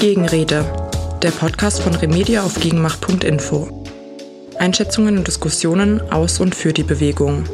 [0.00, 0.64] Gegenrede,
[1.22, 3.84] der Podcast von Remedia auf gegenmacht.info.
[4.56, 7.46] Einschätzungen und Diskussionen aus und für die Bewegung.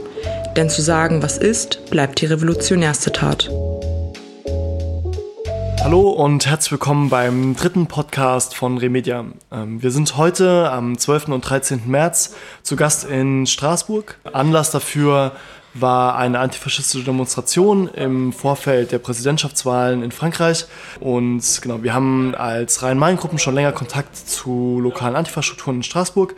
[0.55, 3.49] Denn zu sagen, was ist, bleibt die revolutionärste Tat.
[5.83, 9.25] Hallo und herzlich willkommen beim dritten Podcast von Remedia.
[9.51, 11.29] Ähm, wir sind heute am 12.
[11.29, 11.85] und 13.
[11.87, 14.19] März zu Gast in Straßburg.
[14.35, 15.33] Anlass dafür
[15.75, 20.67] war eine antifaschistische Demonstration im Vorfeld der Präsidentschaftswahlen in Frankreich.
[21.01, 26.37] Und genau, wir haben als Rhein-Main-Gruppen schon länger Kontakt zu lokalen Antifastrukturen in Straßburg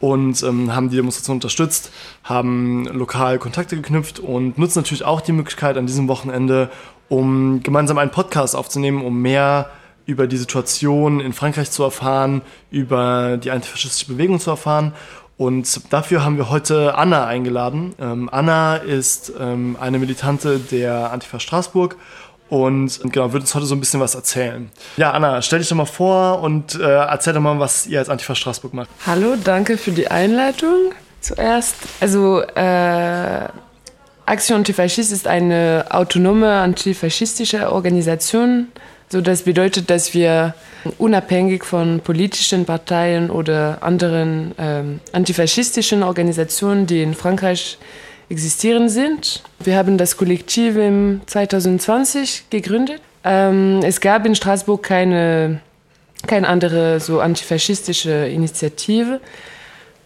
[0.00, 1.90] und ähm, haben die Demonstration unterstützt,
[2.24, 6.70] haben lokal Kontakte geknüpft und nutzen natürlich auch die Möglichkeit an diesem Wochenende,
[7.08, 9.70] um gemeinsam einen Podcast aufzunehmen, um mehr
[10.06, 14.92] über die Situation in Frankreich zu erfahren, über die antifaschistische Bewegung zu erfahren
[15.36, 17.94] und dafür haben wir heute Anna eingeladen.
[18.00, 21.96] Ähm, Anna ist ähm, eine Militante der Antifa Straßburg
[22.48, 24.70] und genau, wird uns heute so ein bisschen was erzählen.
[24.96, 28.08] Ja, Anna, stell dich doch mal vor und äh, erzähl doch mal, was ihr als
[28.08, 28.88] Antifa Straßburg macht.
[29.06, 30.92] Hallo, danke für die Einleitung.
[31.20, 33.48] Zuerst, also äh,
[34.26, 38.68] Action Antifaschist ist eine autonome antifaschistische Organisation.
[39.08, 40.54] So, das bedeutet, dass wir
[40.98, 47.78] unabhängig von politischen Parteien oder anderen ähm, antifaschistischen Organisationen, die in Frankreich
[48.28, 49.42] existieren sind.
[49.62, 53.00] Wir haben das Kollektiv im 2020 gegründet.
[53.24, 55.60] Ähm, es gab in Straßburg keine,
[56.26, 59.20] keine andere so antifaschistische Initiative.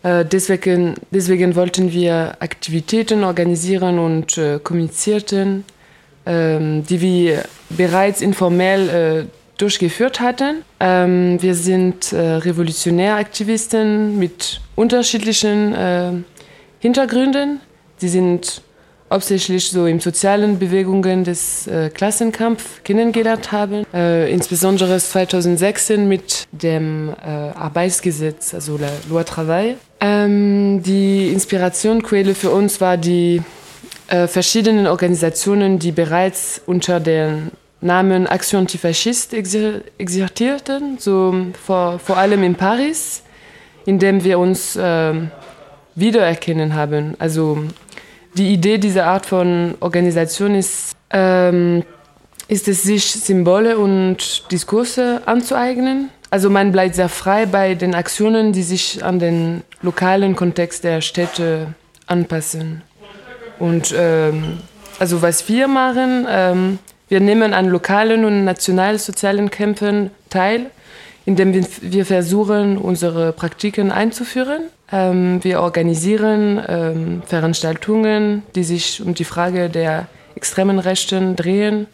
[0.02, 5.64] Äh, deswegen, deswegen wollten wir Aktivitäten organisieren und äh, kommunizierten,
[6.28, 9.24] die wir bereits informell äh,
[9.58, 10.64] durchgeführt hatten.
[10.80, 16.12] Ähm, wir sind äh, Revolutionäraktivisten mit unterschiedlichen äh,
[16.80, 17.60] Hintergründen.
[17.96, 18.62] Sie sind
[19.10, 27.08] hauptsächlich so in sozialen Bewegungen des äh, Klassenkampf kennengelernt haben, äh, insbesondere 2016 mit dem
[27.08, 29.76] äh, Arbeitsgesetz, also la Loi Travail.
[30.00, 33.42] Ähm, die Inspirationquelle für uns war die
[34.08, 42.42] äh, verschiedenen Organisationen, die bereits unter den Namen Action Antifaschist exertierten, so vor, vor allem
[42.42, 43.22] in Paris,
[43.86, 45.14] in dem wir uns äh,
[45.94, 47.14] wiedererkennen haben.
[47.18, 47.58] Also
[48.34, 51.84] die Idee dieser Art von Organisation ist, ähm,
[52.48, 56.10] ist es, sich Symbole und Diskurse anzueignen.
[56.30, 61.00] Also man bleibt sehr frei bei den Aktionen, die sich an den lokalen Kontext der
[61.00, 61.74] Städte
[62.06, 62.82] anpassen.
[63.58, 64.58] Und ähm,
[64.98, 70.66] also was wir machen, ähm, wir nehmen an lokalen und nationalsozialen Kämpfen teil,
[71.24, 74.64] indem wir versuchen, unsere Praktiken einzuführen.
[74.90, 81.86] Ähm, wir organisieren ähm, Veranstaltungen, die sich um die Frage der extremen Rechten drehen.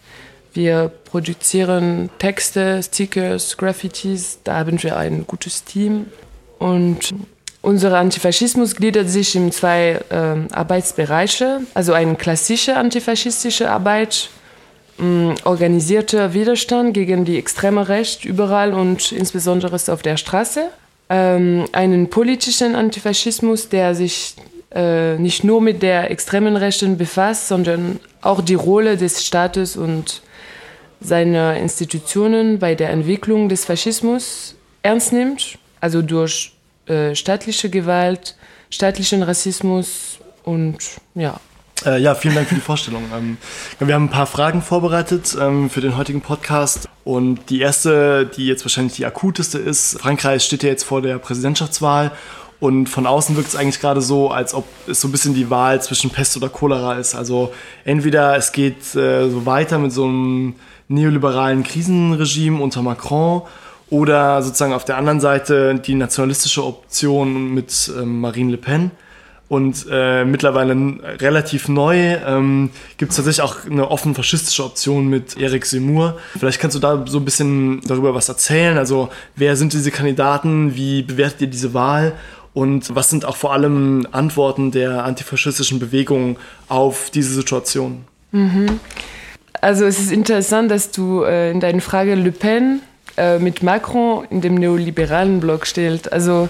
[0.52, 4.38] Wir produzieren Texte, Stickers, Graffitis.
[4.44, 6.06] Da haben wir ein gutes Team.
[6.58, 7.14] Und
[7.64, 11.60] unser Antifaschismus gliedert sich in zwei äh, Arbeitsbereiche.
[11.74, 14.28] Also eine klassische antifaschistische Arbeit,
[14.98, 20.68] Mm, organisierter Widerstand gegen die extreme Recht überall und insbesondere auf der Straße.
[21.08, 24.36] Ähm, einen politischen Antifaschismus, der sich
[24.72, 30.22] äh, nicht nur mit der extremen Rechten befasst, sondern auch die Rolle des Staates und
[31.00, 36.53] seiner Institutionen bei der Entwicklung des Faschismus ernst nimmt, also durch
[36.86, 38.36] äh, staatliche Gewalt,
[38.70, 40.78] staatlichen Rassismus und
[41.14, 41.40] ja,
[41.84, 43.02] äh, ja, vielen Dank für die Vorstellung.
[43.14, 43.36] Ähm,
[43.78, 46.88] wir haben ein paar Fragen vorbereitet ähm, für den heutigen Podcast.
[47.04, 51.18] Und die erste, die jetzt wahrscheinlich die akuteste ist, Frankreich steht ja jetzt vor der
[51.18, 52.12] Präsidentschaftswahl.
[52.60, 55.50] Und von außen wirkt es eigentlich gerade so, als ob es so ein bisschen die
[55.50, 57.14] Wahl zwischen Pest oder Cholera ist.
[57.14, 57.52] Also
[57.84, 60.54] entweder es geht äh, so weiter mit so einem
[60.88, 63.42] neoliberalen Krisenregime unter Macron
[63.94, 68.90] oder sozusagen auf der anderen Seite die nationalistische Option mit ähm, Marine Le Pen.
[69.46, 70.74] Und äh, mittlerweile
[71.20, 76.18] relativ neu ähm, gibt es tatsächlich auch eine offen faschistische Option mit Eric Seymour.
[76.36, 78.78] Vielleicht kannst du da so ein bisschen darüber was erzählen.
[78.78, 80.74] Also wer sind diese Kandidaten?
[80.74, 82.14] Wie bewertet ihr diese Wahl?
[82.52, 86.36] Und was sind auch vor allem Antworten der antifaschistischen Bewegung
[86.68, 88.04] auf diese Situation?
[88.32, 88.80] Mhm.
[89.60, 92.80] Also es ist interessant, dass du äh, in deiner Frage Le Pen
[93.16, 96.12] äh, mit Macron in dem neoliberalen Block stellst.
[96.12, 96.48] Also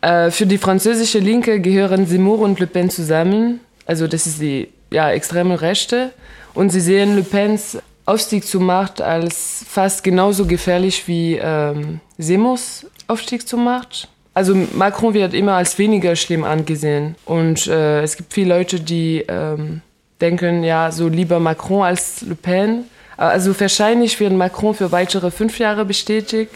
[0.00, 3.60] äh, für die französische Linke gehören Zemmour und Le Pen zusammen.
[3.86, 6.12] Also das ist die ja, extreme Rechte.
[6.54, 12.86] Und sie sehen Le Pens Aufstieg zur Macht als fast genauso gefährlich wie ähm, Seymours
[13.08, 14.08] Aufstieg zur Macht.
[14.32, 17.16] Also Macron wird immer als weniger schlimm angesehen.
[17.24, 19.80] Und äh, es gibt viele Leute, die ähm,
[20.20, 22.84] denken, ja, so lieber Macron als Le Pen.
[23.16, 26.52] Also wahrscheinlich wird Macron für weitere fünf Jahre bestätigt,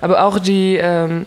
[0.00, 1.26] aber auch die ähm,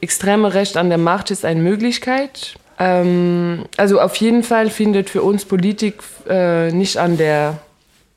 [0.00, 2.54] extreme Recht an der Macht ist eine Möglichkeit.
[2.78, 7.58] Ähm, also auf jeden Fall findet für uns Politik äh, nicht an der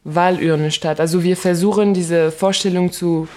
[0.03, 0.99] Wahlurne statt.
[0.99, 3.27] Also wir versuchen diese Vorstellung zu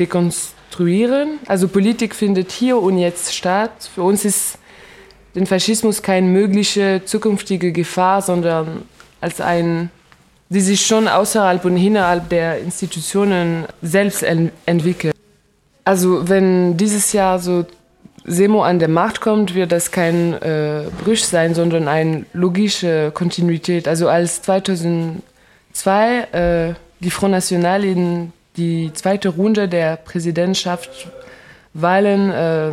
[0.00, 1.38] dekonstruieren.
[1.46, 3.90] Also Politik findet hier und jetzt statt.
[3.94, 4.58] Für uns ist
[5.34, 8.82] den Faschismus keine mögliche zukünftige Gefahr, sondern
[9.20, 9.90] als ein,
[10.48, 15.14] die sich schon außerhalb und innerhalb der Institutionen selbst ent entwickelt.
[15.84, 17.64] Also wenn dieses Jahr so
[18.24, 23.86] Semo an der Macht kommt, wird das kein äh, Bruch sein, sondern eine logische Kontinuität.
[23.86, 25.20] Also als 2002
[26.32, 32.70] äh, die Front National in die zweite Runde der Präsidentschaftswahlen äh,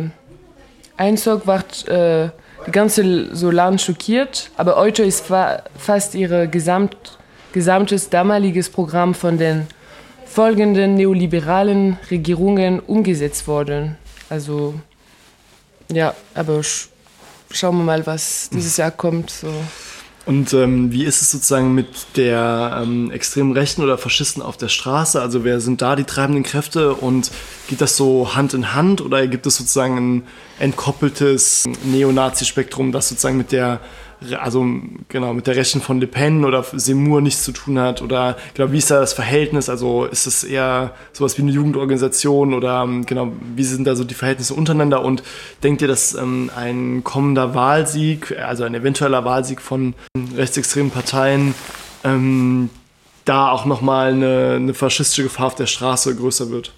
[0.96, 2.30] einzog, war äh,
[2.66, 4.50] die ganze so schockiert.
[4.56, 7.18] Aber heute ist fa fast ihr gesamt,
[7.52, 9.66] gesamtes damaliges Programm von den
[10.26, 13.96] folgenden neoliberalen Regierungen umgesetzt worden.
[14.30, 14.74] Also
[15.92, 16.88] ja, aber sch
[17.50, 19.30] schauen wir mal, was dieses Jahr kommt.
[19.30, 19.52] So.
[20.24, 24.68] Und ähm, wie ist es sozusagen mit der ähm, extremen Rechten oder Faschisten auf der
[24.68, 25.20] Straße?
[25.20, 27.30] Also wer sind da die treibenden Kräfte und
[27.68, 30.22] geht das so Hand in Hand oder gibt es sozusagen ein
[30.60, 33.80] entkoppeltes Neonazi-Spektrum, das sozusagen mit der
[34.38, 34.66] also
[35.08, 38.72] genau mit der Rechten von Le Pen oder Seymour nichts zu tun hat oder genau
[38.72, 39.68] wie ist da das Verhältnis?
[39.68, 44.04] Also ist es eher sowas wie eine Jugendorganisation oder ähm, genau wie sind da so
[44.04, 45.04] die Verhältnisse untereinander?
[45.04, 45.22] Und
[45.62, 49.94] denkt ihr dass ähm, ein kommender Wahlsieg also ein eventueller Wahlsieg von
[50.36, 51.54] rechtsextremen Parteien
[52.04, 52.70] ähm,
[53.24, 56.72] da auch noch mal eine, eine faschistische Gefahr auf der Straße größer wird?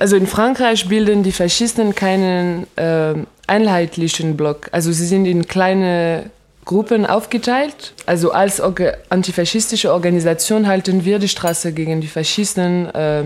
[0.00, 3.14] Also in Frankreich bilden die Faschisten keinen äh,
[3.48, 4.68] einheitlichen Block.
[4.72, 6.30] Also sie sind in kleine
[6.64, 7.94] Gruppen aufgeteilt.
[8.06, 8.60] Also als
[9.08, 13.24] antifaschistische Organisation halten wir die Straße gegen die Faschisten, äh,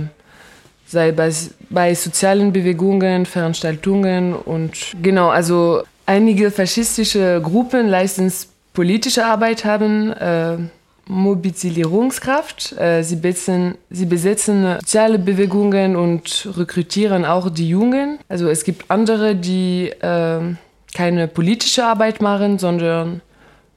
[0.86, 1.30] sei bei,
[1.68, 8.32] bei sozialen Bewegungen, Veranstaltungen und genau, also einige faschistische Gruppen leisten
[8.74, 10.12] politische Arbeit haben.
[10.12, 10.58] Äh,
[11.12, 12.72] Mobilisierungskraft.
[12.78, 18.18] Äh, sie, besetzen, sie besetzen soziale Bewegungen und rekrutieren auch die Jungen.
[18.28, 20.40] Also es gibt andere, die äh,
[20.94, 23.20] keine politische Arbeit machen, sondern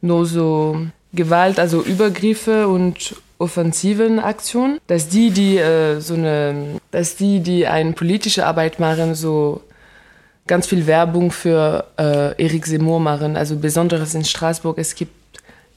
[0.02, 0.78] nur so
[1.14, 4.80] Gewalt, also Übergriffe und offensiven Aktionen.
[4.88, 9.62] Dass die, die äh, so eine, dass die, die eine politische Arbeit machen, so
[10.48, 13.36] ganz viel Werbung für äh, Eric Seymour machen.
[13.36, 14.78] Also besonders in Straßburg.
[14.78, 15.12] Es gibt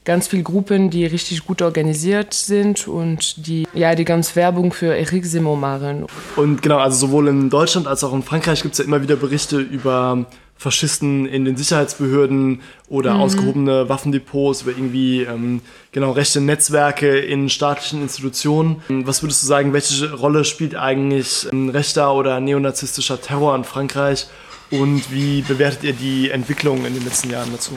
[0.05, 4.95] ganz viele Gruppen, die richtig gut organisiert sind und die ja die ganz Werbung für
[4.95, 6.05] Eric Simo machen.
[6.35, 9.15] Und genau, also sowohl in Deutschland als auch in Frankreich gibt es ja immer wieder
[9.15, 10.25] Berichte über
[10.59, 13.21] Faschisten in den Sicherheitsbehörden oder mhm.
[13.21, 15.61] ausgehobene Waffendepots, über irgendwie ähm,
[15.93, 18.83] genau rechte Netzwerke in staatlichen Institutionen.
[18.89, 24.27] Was würdest du sagen, welche Rolle spielt eigentlich ähm, rechter oder neonazistischer Terror in Frankreich
[24.69, 27.71] und wie bewertet ihr die Entwicklung in den letzten Jahren dazu?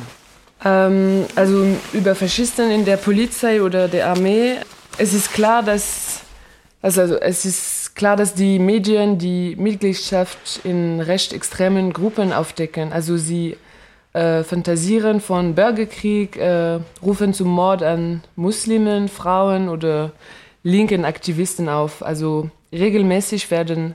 [0.64, 4.56] Ähm, also über Faschisten in der Polizei oder der Armee.
[4.98, 6.22] Es ist klar, dass
[6.82, 12.92] also, also es ist klar, dass die Medien die Mitgliedschaft in recht extremen Gruppen aufdecken.
[12.92, 13.56] Also sie
[14.12, 20.10] äh, fantasieren von Bürgerkrieg, äh, rufen zum Mord an Muslimen, Frauen oder
[20.64, 22.02] linken Aktivisten auf.
[22.02, 23.94] Also regelmäßig werden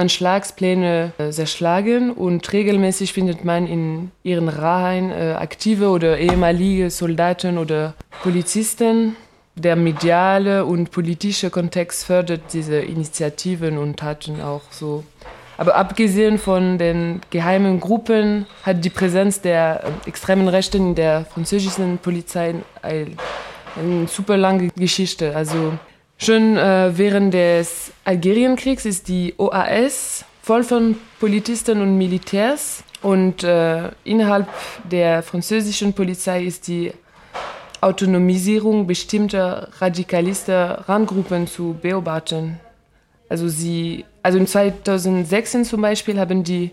[0.00, 7.58] Anschlagspläne äh, zerschlagen und regelmäßig findet man in ihren Reihen äh, aktive oder ehemalige Soldaten
[7.58, 9.16] oder Polizisten.
[9.56, 15.04] Der mediale und politische Kontext fördert diese Initiativen und Taten auch so.
[15.58, 21.26] Aber abgesehen von den geheimen Gruppen hat die Präsenz der äh, extremen Rechten in der
[21.26, 25.36] französischen Polizei eine super lange Geschichte.
[25.36, 25.74] Also
[26.22, 33.88] Schon äh, während des Algerienkriegs ist die OAS voll von Polizisten und Militärs und äh,
[34.04, 34.46] innerhalb
[34.90, 36.92] der französischen Polizei ist die
[37.80, 42.60] Autonomisierung bestimmter radikalister Randgruppen zu beobachten.
[43.30, 46.72] Also, sie, also in 2016 zum Beispiel haben die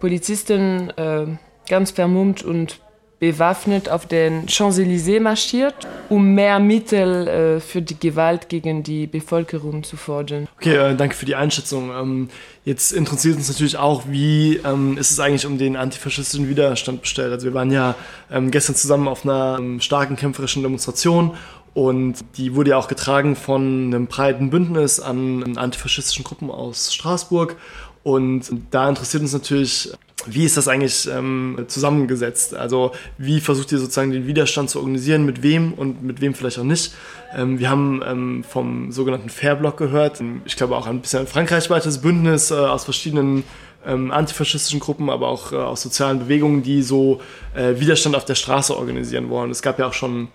[0.00, 1.26] Polizisten äh,
[1.68, 2.80] ganz vermummt und
[3.20, 5.74] bewaffnet auf den Champs-Élysées marschiert,
[6.08, 10.48] um mehr Mittel äh, für die Gewalt gegen die Bevölkerung zu fordern.
[10.56, 11.90] Okay, äh, danke für die Einschätzung.
[11.90, 12.30] Ähm,
[12.64, 17.30] jetzt interessiert uns natürlich auch, wie ähm, ist es eigentlich um den antifaschistischen Widerstand bestellt?
[17.30, 17.94] Also wir waren ja
[18.32, 21.36] ähm, gestern zusammen auf einer ähm, starken kämpferischen Demonstration
[21.72, 27.56] und die wurde ja auch getragen von einem breiten Bündnis an antifaschistischen Gruppen aus Straßburg.
[28.02, 29.92] Und da interessiert uns natürlich,
[30.26, 32.54] wie ist das eigentlich ähm, zusammengesetzt?
[32.54, 36.58] Also wie versucht ihr sozusagen den Widerstand zu organisieren, mit wem und mit wem vielleicht
[36.58, 36.92] auch nicht?
[37.34, 40.22] Ähm, wir haben ähm, vom sogenannten Fairblock gehört.
[40.44, 43.44] Ich glaube auch ein bisschen ein frankreichweites Bündnis äh, aus verschiedenen
[43.86, 47.20] ähm, antifaschistischen Gruppen, aber auch äh, aus sozialen Bewegungen, die so
[47.54, 49.50] äh, Widerstand auf der Straße organisieren wollen.
[49.50, 50.28] Es gab ja auch schon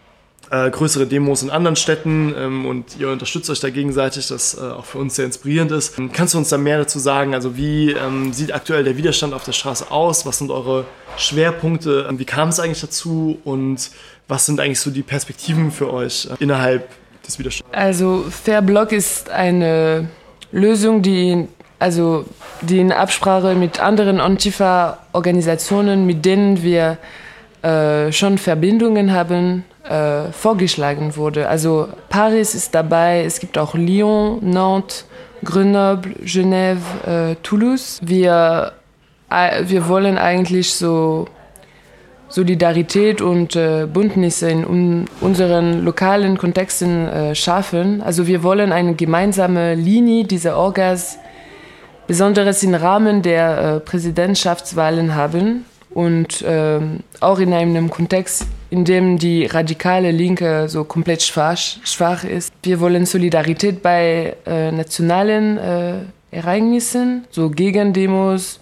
[0.52, 4.62] äh, größere Demos in anderen Städten ähm, und ihr unterstützt euch da gegenseitig, das äh,
[4.62, 5.98] auch für uns sehr inspirierend ist.
[5.98, 7.34] Ähm, kannst du uns da mehr dazu sagen?
[7.34, 10.26] Also wie ähm, sieht aktuell der Widerstand auf der Straße aus?
[10.26, 10.86] Was sind eure
[11.18, 12.08] Schwerpunkte?
[12.10, 13.40] Ähm, wie kam es eigentlich dazu?
[13.44, 13.90] Und
[14.28, 16.90] was sind eigentlich so die Perspektiven für euch äh, innerhalb
[17.26, 17.74] des Widerstands?
[17.74, 20.10] Also Fair Block ist eine
[20.52, 21.48] Lösung, die
[21.80, 22.26] also
[22.62, 26.98] die in Absprache mit anderen Antifa-Organisationen, mit denen wir
[27.66, 31.50] äh, schon Verbindungen haben, äh, vorgeschlagen wurde.
[31.50, 35.06] Also Paris ist dabei, es gibt auch Lyon, Nantes,
[35.44, 38.00] Grenoble, Genève, äh, Toulouse.
[38.04, 38.74] Wir,
[39.32, 41.28] äh, wir wollen eigentlich so
[42.30, 48.04] Solidarität und äh, Bündnisse in un unseren lokalen Kontexten äh, schaffen.
[48.04, 51.18] Also wir wollen eine gemeinsame Linie dieser Orgas,
[52.06, 56.80] besonders im Rahmen der äh, Präsidentschaftswahlen haben und äh,
[57.22, 62.54] auch in einem Kontext, in dem die radikale Linke so komplett schwach, schwach ist.
[62.64, 65.94] Wir wollen Solidarität bei äh, nationalen äh,
[66.32, 68.60] Ereignissen, so Gegendemos,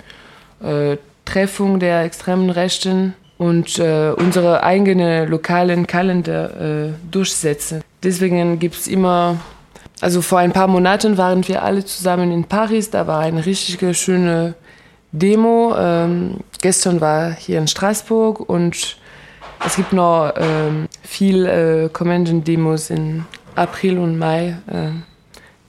[0.64, 7.82] äh, Treffung der extremen Rechten und äh, unsere eigenen lokalen Kalender äh, durchsetzen.
[8.04, 9.40] Deswegen gibt es immer,
[10.02, 13.98] also vor ein paar Monaten waren wir alle zusammen in Paris, da war eine richtig
[13.98, 14.54] schöne
[15.14, 15.76] Demo.
[15.78, 18.98] Ähm, gestern war hier in Straßburg und
[19.66, 23.24] es gibt noch ähm, viel äh, Convention-Demos in
[23.56, 24.58] April und Mai.
[24.68, 24.90] Äh,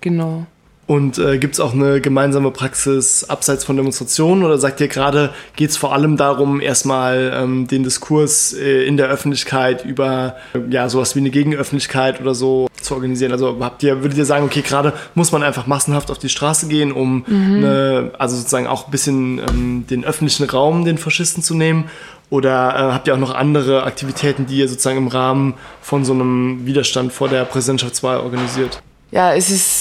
[0.00, 0.46] genau.
[0.86, 5.30] Und äh, gibt es auch eine gemeinsame Praxis abseits von Demonstrationen oder sagt ihr gerade,
[5.56, 10.58] geht es vor allem darum, erstmal ähm, den Diskurs äh, in der Öffentlichkeit über äh,
[10.70, 13.32] ja, sowas wie eine Gegenöffentlichkeit oder so zu organisieren?
[13.32, 16.68] Also habt ihr, würdet ihr sagen, okay, gerade muss man einfach massenhaft auf die Straße
[16.68, 17.56] gehen, um mhm.
[17.56, 21.84] eine, also sozusagen auch ein bisschen ähm, den öffentlichen Raum den Faschisten zu nehmen?
[22.28, 26.12] Oder äh, habt ihr auch noch andere Aktivitäten, die ihr sozusagen im Rahmen von so
[26.12, 28.82] einem Widerstand vor der Präsidentschaftswahl organisiert?
[29.14, 29.73] Ja, es ist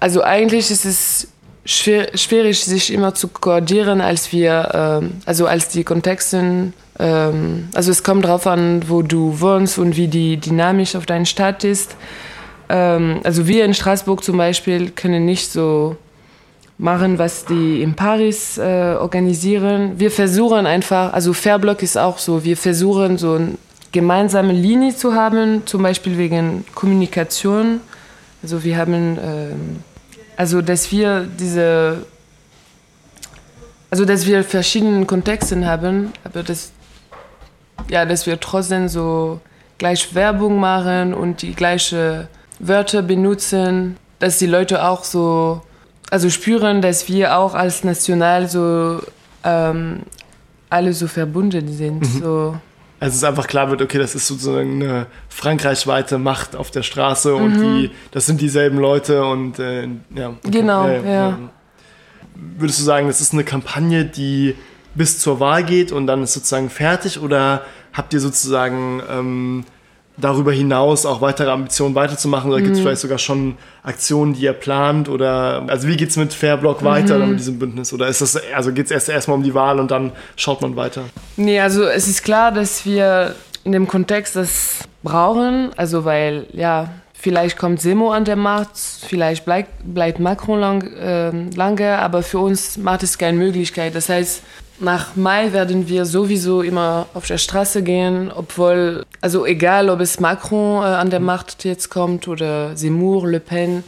[0.00, 1.28] also eigentlich ist es
[1.64, 6.72] schwer, schwierig, sich immer zu koordinieren, als wir, ähm, also als die Kontexte.
[6.98, 11.26] Ähm, also es kommt darauf an, wo du wohnst und wie die Dynamik auf deiner
[11.26, 11.96] Stadt ist.
[12.68, 15.96] Ähm, also wir in Straßburg zum Beispiel können nicht so
[16.78, 19.98] machen, was die in Paris äh, organisieren.
[19.98, 23.58] Wir versuchen einfach, also Fairblock ist auch so, wir versuchen so eine
[23.92, 27.80] gemeinsame Linie zu haben, zum Beispiel wegen Kommunikation.
[28.42, 29.76] Also wir haben ähm,
[30.40, 32.06] also, dass wir diese,
[33.90, 36.72] also, dass wir verschiedene Kontexte haben, aber dass,
[37.90, 39.38] ja, dass wir trotzdem so
[39.76, 42.26] gleich Werbung machen und die gleichen
[42.58, 45.60] Wörter benutzen, dass die Leute auch so,
[46.10, 49.02] also spüren, dass wir auch als National so
[49.44, 50.04] ähm,
[50.70, 52.00] alle so verbunden sind.
[52.00, 52.18] Mhm.
[52.18, 52.56] So.
[53.00, 57.34] Also es einfach klar wird, okay, das ist sozusagen eine frankreichweite Macht auf der Straße
[57.34, 57.62] und mhm.
[57.62, 60.28] die, das sind dieselben Leute und äh, ja.
[60.28, 60.50] Okay.
[60.50, 61.10] Genau, ja, ja.
[61.10, 61.38] ja.
[62.34, 64.54] Würdest du sagen, das ist eine Kampagne, die
[64.94, 67.64] bis zur Wahl geht und dann ist sozusagen fertig oder
[67.94, 69.64] habt ihr sozusagen ähm,
[70.20, 72.50] darüber hinaus auch weitere Ambitionen weiterzumachen?
[72.50, 72.82] Oder gibt es mhm.
[72.84, 75.08] vielleicht sogar schon Aktionen, die ihr plant?
[75.08, 77.30] Oder also wie geht es mit Fairblock weiter mhm.
[77.30, 77.92] mit diesem Bündnis?
[77.92, 80.76] Oder ist das, also geht es erst erstmal um die Wahl und dann schaut man
[80.76, 81.04] weiter?
[81.36, 83.34] Nee, also es ist klar, dass wir
[83.64, 85.70] in dem Kontext das brauchen.
[85.76, 91.30] Also weil, ja, vielleicht kommt Semo an der Macht, vielleicht bleibt, bleibt Macron lang, äh,
[91.54, 93.94] lange, aber für uns macht es keine Möglichkeit.
[93.94, 94.42] Das heißt,
[94.80, 100.20] nach Mai werden wir sowieso immer auf der Straße gehen, obwohl, also egal, ob es
[100.20, 103.84] Macron äh, an der Macht jetzt kommt oder Seymour, Le Pen.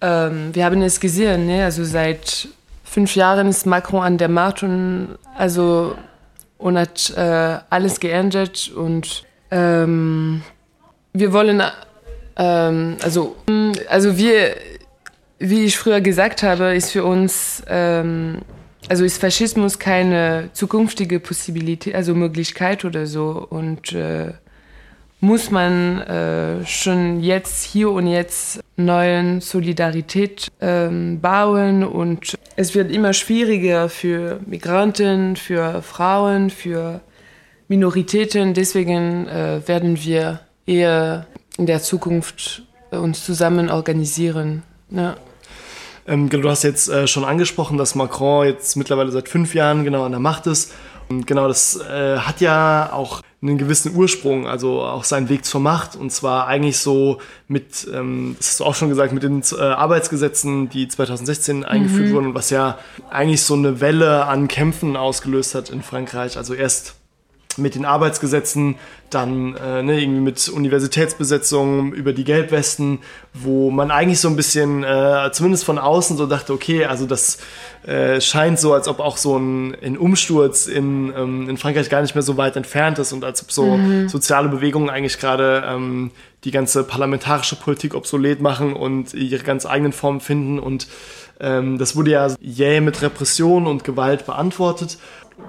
[0.00, 1.64] Ähm, wir haben es gesehen, ne?
[1.64, 2.48] also seit
[2.84, 5.94] fünf Jahren ist Macron an der Macht und, also,
[6.58, 10.42] und hat äh, alles geändert und ähm,
[11.12, 11.62] wir wollen,
[12.36, 13.36] ähm, also,
[13.88, 14.56] also wir,
[15.38, 18.38] wie ich früher gesagt habe, ist für uns ähm,
[18.88, 24.32] also ist Faschismus keine zukünftige Possibilität, also Möglichkeit oder so und äh,
[25.20, 32.92] muss man äh, schon jetzt hier und jetzt neuen Solidarität ähm, bauen und es wird
[32.92, 37.00] immer schwieriger für Migranten, für Frauen, für
[37.66, 38.54] Minoritäten.
[38.54, 44.62] Deswegen äh, werden wir eher in der Zukunft uns zusammen organisieren.
[44.90, 45.16] Ja.
[46.08, 50.04] Ähm, du hast jetzt äh, schon angesprochen, dass Macron jetzt mittlerweile seit fünf Jahren genau
[50.04, 50.72] an der Macht ist.
[51.08, 55.60] Und genau, das äh, hat ja auch einen gewissen Ursprung, also auch seinen Weg zur
[55.60, 55.96] Macht.
[55.96, 59.62] Und zwar eigentlich so mit, ähm, das hast du auch schon gesagt, mit den äh,
[59.62, 62.14] Arbeitsgesetzen, die 2016 eingeführt mhm.
[62.14, 62.78] wurden, was ja
[63.10, 66.36] eigentlich so eine Welle an Kämpfen ausgelöst hat in Frankreich.
[66.36, 66.97] Also erst
[67.58, 68.76] mit den Arbeitsgesetzen,
[69.10, 72.98] dann äh, ne, irgendwie mit Universitätsbesetzungen über die Gelbwesten,
[73.32, 77.38] wo man eigentlich so ein bisschen, äh, zumindest von außen so dachte, okay, also das
[77.86, 82.02] äh, scheint so, als ob auch so ein, ein Umsturz in, ähm, in Frankreich gar
[82.02, 84.08] nicht mehr so weit entfernt ist und als ob so mhm.
[84.08, 86.10] soziale Bewegungen eigentlich gerade ähm,
[86.44, 90.86] die ganze parlamentarische Politik obsolet machen und ihre ganz eigenen Formen finden und
[91.40, 94.98] ähm, das wurde ja jäh mit Repression und Gewalt beantwortet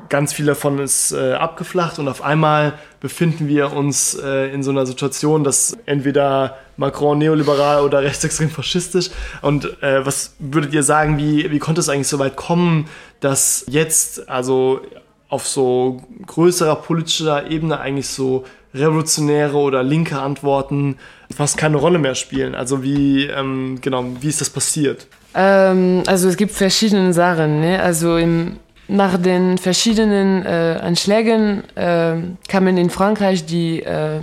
[0.10, 4.72] ganz viel davon ist äh, abgeflacht und auf einmal befinden wir uns äh, in so
[4.72, 9.10] einer Situation, dass entweder Macron neoliberal oder rechtsextrem faschistisch.
[9.42, 12.88] Und äh, was würdet ihr sagen, wie, wie konnte es eigentlich so weit kommen,
[13.20, 14.82] dass jetzt also
[15.30, 20.98] auf so größerer politischer Ebene eigentlich so revolutionäre oder linke Antworten
[21.36, 22.56] fast keine Rolle mehr spielen?
[22.56, 25.08] Also wie, ähm, genau, wie ist das passiert?
[25.36, 27.62] Ähm, also es gibt verschiedene Sachen.
[27.62, 27.82] Ne?
[27.82, 28.58] Also im
[28.90, 32.16] nach den verschiedenen äh, Anschlägen äh,
[32.48, 34.22] kamen in Frankreich die äh,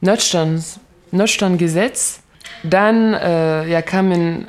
[0.00, 0.80] Notstands,
[1.12, 2.20] Notstandgesetz.
[2.62, 4.48] Dann äh, ja, kamen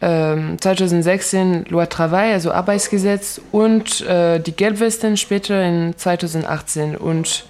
[0.00, 6.96] äh, 2016 Loi Travail, also Arbeitsgesetz, und äh, die Gelbwesten später in 2018.
[6.96, 7.44] Und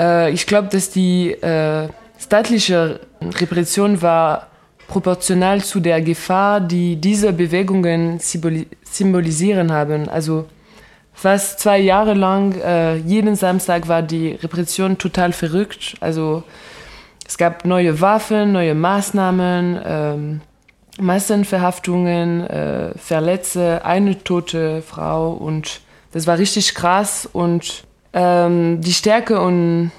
[0.00, 1.36] äh, ich glaube, dass die
[2.18, 4.48] staatliche Repression war
[4.88, 10.08] proportional zu der Gefahr, die diese Bewegungen symbolisieren haben.
[10.08, 10.46] Also
[11.12, 15.94] fast zwei Jahre lang, äh, jeden Samstag war die Repression total verrückt.
[16.00, 16.42] Also
[17.26, 20.40] es gab neue Waffen, neue Maßnahmen, ähm,
[21.00, 25.80] Massenverhaftungen, äh, Verletzte, eine tote Frau und
[26.12, 29.90] das war richtig krass und ähm, die Stärke und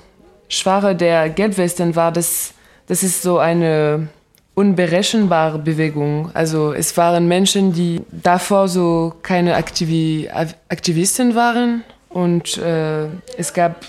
[0.47, 2.53] Schwache der Gelbwesten war, dass
[2.87, 4.07] das ist so eine
[4.55, 6.31] unberechenbare Bewegung.
[6.33, 10.29] Also es waren Menschen, die davor so keine Aktivi
[10.69, 13.85] Aktivisten waren und äh, es gab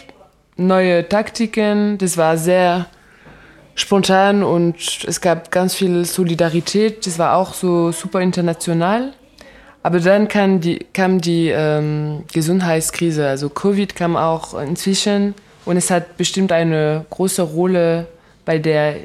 [0.56, 1.98] neue Taktiken.
[1.98, 2.86] Das war sehr
[3.76, 7.06] spontan und es gab ganz viel Solidarität.
[7.06, 9.12] Das war auch so super international.
[9.84, 15.92] Aber dann kam die, kam die ähm, Gesundheitskrise, also Covid kam auch inzwischen und es
[15.92, 18.08] hat bestimmt eine große Rolle
[18.44, 18.96] bei der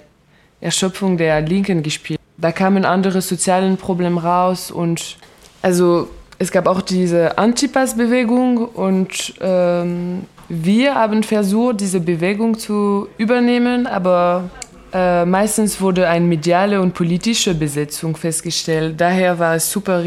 [0.62, 2.19] Erschöpfung der Linken gespielt.
[2.38, 5.17] Da kamen andere soziale Probleme raus und
[5.62, 13.86] also es gab auch diese Antipass-Bewegung und ähm, wir haben versucht, diese Bewegung zu übernehmen,
[13.86, 14.50] aber
[14.91, 19.00] äh, meistens wurde eine mediale und politische Besetzung festgestellt.
[19.00, 20.04] Daher war es super,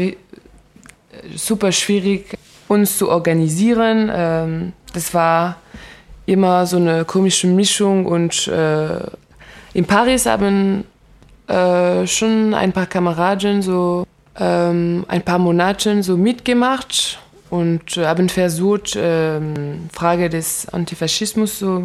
[1.35, 2.37] super schwierig,
[2.67, 4.11] uns zu organisieren.
[4.13, 5.57] Ähm, das war
[6.25, 8.99] immer so eine komische Mischung und äh,
[9.75, 10.85] in Paris haben
[11.47, 14.07] äh, schon ein paar Kameraden so
[14.39, 19.41] ähm, ein paar Monate so mitgemacht und äh, haben versucht, äh,
[19.91, 21.83] Frage des Antifaschismus so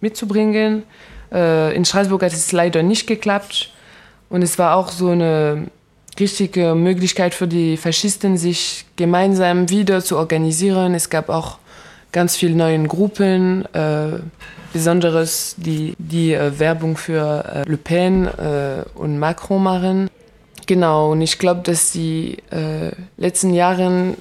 [0.00, 0.84] mitzubringen.
[1.32, 3.72] Äh, in Straßburg hat es leider nicht geklappt
[4.28, 5.66] und es war auch so eine
[6.18, 10.94] richtige Möglichkeit für die Faschisten, sich gemeinsam wieder zu organisieren.
[10.94, 11.58] Es gab auch
[12.12, 13.64] ganz viele neue Gruppen.
[13.74, 14.20] Äh,
[14.72, 20.10] Besonderes die, die äh, Werbung für äh, Le Pen äh, und Macron machen.
[20.66, 24.14] Genau, und ich glaube, dass die äh, letzten Jahre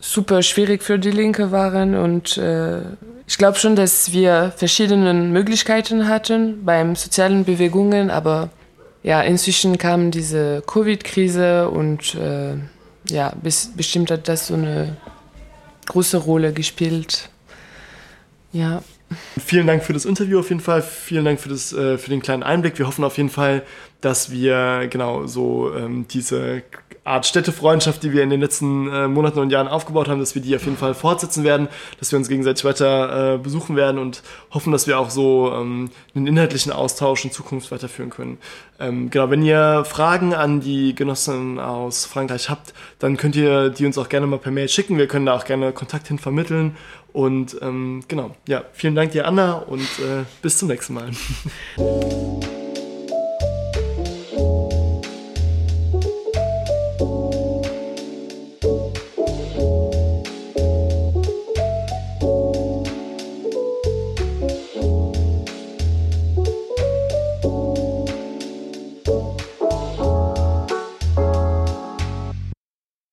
[0.00, 2.80] super schwierig für die Linke waren und äh,
[3.28, 8.50] ich glaube schon, dass wir verschiedene Möglichkeiten hatten beim sozialen Bewegungen, aber
[9.04, 12.54] ja, inzwischen kam diese Covid-Krise und äh,
[13.08, 14.96] ja, bis, bestimmt hat das so eine
[15.86, 17.28] große Rolle gespielt.
[18.52, 18.82] Ja.
[19.44, 20.82] Vielen Dank für das Interview auf jeden Fall.
[20.82, 22.78] Vielen Dank für, das, äh, für den kleinen Einblick.
[22.78, 23.62] Wir hoffen auf jeden Fall,
[24.00, 26.62] dass wir genau so ähm, diese
[27.04, 30.42] Art Städtefreundschaft, die wir in den letzten äh, Monaten und Jahren aufgebaut haben, dass wir
[30.42, 34.22] die auf jeden Fall fortsetzen werden, dass wir uns gegenseitig weiter äh, besuchen werden und
[34.52, 38.38] hoffen, dass wir auch so ähm, einen inhaltlichen Austausch in Zukunft weiterführen können.
[38.78, 43.84] Ähm, genau, wenn ihr Fragen an die Genossen aus Frankreich habt, dann könnt ihr die
[43.84, 44.96] uns auch gerne mal per Mail schicken.
[44.96, 46.76] Wir können da auch gerne Kontakt hin vermitteln.
[47.12, 51.10] Und ähm, genau, ja, vielen Dank dir, Anna, und äh, bis zum nächsten Mal.